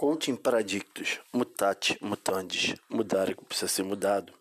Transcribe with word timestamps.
Coaching 0.00 0.34
Paradictus, 0.34 1.20
Mutate, 1.30 1.98
Mutandis, 2.00 2.74
mudar 2.88 3.28
o 3.28 3.36
que 3.36 3.44
precisa 3.44 3.68
ser 3.68 3.82
mudado. 3.82 4.32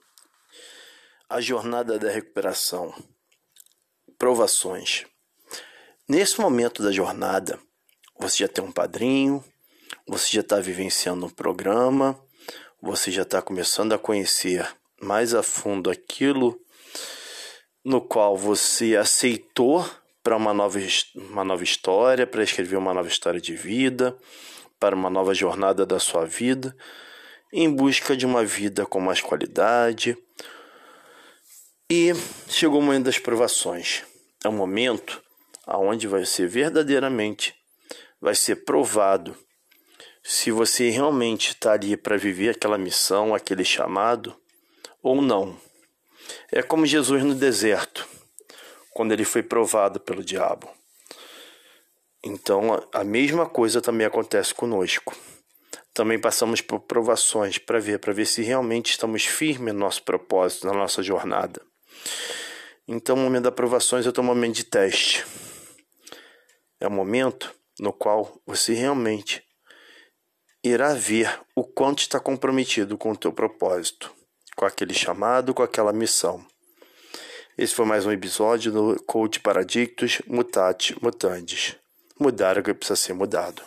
A 1.29 1.41
jornada 1.41 1.99
da 1.99 2.09
recuperação. 2.09 2.93
Provações. 4.17 5.05
Nesse 6.07 6.39
momento 6.39 6.81
da 6.81 6.93
jornada, 6.93 7.59
você 8.17 8.37
já 8.37 8.47
tem 8.47 8.63
um 8.63 8.71
padrinho, 8.71 9.43
você 10.07 10.29
já 10.31 10.39
está 10.39 10.61
vivenciando 10.61 11.25
um 11.25 11.29
programa, 11.29 12.17
você 12.81 13.11
já 13.11 13.23
está 13.23 13.41
começando 13.41 13.91
a 13.91 13.99
conhecer 13.99 14.65
mais 15.01 15.33
a 15.33 15.43
fundo 15.43 15.91
aquilo 15.91 16.57
no 17.83 17.99
qual 17.99 18.37
você 18.37 18.95
aceitou 18.95 19.85
para 20.23 20.37
uma 20.37 20.53
nova, 20.53 20.79
uma 21.15 21.43
nova 21.43 21.65
história, 21.65 22.25
para 22.25 22.43
escrever 22.43 22.77
uma 22.77 22.93
nova 22.93 23.09
história 23.09 23.41
de 23.41 23.57
vida 23.57 24.17
para 24.79 24.95
uma 24.95 25.09
nova 25.09 25.33
jornada 25.33 25.85
da 25.85 25.99
sua 25.99 26.25
vida, 26.25 26.75
em 27.51 27.69
busca 27.69 28.15
de 28.15 28.25
uma 28.25 28.45
vida 28.45 28.85
com 28.85 28.99
mais 28.99 29.21
qualidade. 29.21 30.17
E 31.91 32.13
chegou 32.47 32.79
o 32.79 32.83
momento 32.83 33.05
das 33.05 33.19
provações. 33.19 34.03
É 34.43 34.49
um 34.49 34.53
momento 34.53 35.21
aonde 35.65 36.07
vai 36.07 36.25
ser 36.25 36.47
verdadeiramente 36.47 37.59
vai 38.21 38.35
ser 38.35 38.57
provado 38.57 39.37
se 40.21 40.51
você 40.51 40.89
realmente 40.89 41.49
está 41.49 41.73
ali 41.73 41.95
para 41.95 42.17
viver 42.17 42.49
aquela 42.49 42.77
missão, 42.77 43.33
aquele 43.33 43.63
chamado 43.63 44.35
ou 45.01 45.21
não. 45.21 45.57
É 46.51 46.61
como 46.61 46.85
Jesus 46.85 47.23
no 47.23 47.33
deserto, 47.33 48.07
quando 48.91 49.13
ele 49.13 49.23
foi 49.23 49.41
provado 49.41 49.99
pelo 49.99 50.23
diabo. 50.23 50.69
Então, 52.23 52.85
a 52.91 53.03
mesma 53.03 53.45
coisa 53.45 53.81
também 53.81 54.05
acontece 54.05 54.53
conosco. 54.53 55.15
Também 55.93 56.19
passamos 56.19 56.59
por 56.59 56.81
provações 56.81 57.57
para 57.57 57.79
ver, 57.79 57.99
para 57.99 58.13
ver 58.13 58.25
se 58.25 58.41
realmente 58.41 58.91
estamos 58.91 59.25
firmes 59.25 59.73
no 59.73 59.79
nosso 59.79 60.03
propósito, 60.03 60.67
na 60.67 60.73
nossa 60.73 61.01
jornada. 61.01 61.61
Então, 62.85 63.15
o 63.15 63.19
momento 63.19 63.43
das 63.43 63.53
provações 63.53 64.05
é 64.05 64.09
o 64.09 64.23
momento 64.23 64.55
de 64.55 64.65
teste. 64.65 65.25
É 66.79 66.87
o 66.87 66.91
momento 66.91 67.53
no 67.79 67.93
qual 67.93 68.41
você 68.45 68.73
realmente 68.73 69.41
irá 70.61 70.93
ver 70.93 71.39
o 71.55 71.63
quanto 71.63 71.99
está 71.99 72.19
comprometido 72.19 72.97
com 72.97 73.11
o 73.11 73.17
teu 73.17 73.31
propósito, 73.31 74.11
com 74.57 74.65
aquele 74.65 74.93
chamado, 74.93 75.53
com 75.53 75.63
aquela 75.63 75.93
missão. 75.93 76.45
Esse 77.57 77.73
foi 77.73 77.85
mais 77.85 78.05
um 78.05 78.11
episódio 78.11 78.71
do 78.71 79.03
Coach 79.03 79.39
Paradictus 79.39 80.21
Mutate 80.27 80.97
Mutandis 81.01 81.77
mudar 82.19 82.57
o 82.57 82.63
que 82.63 82.73
precisa 82.73 82.95
ser 82.95 83.13
mudado. 83.13 83.61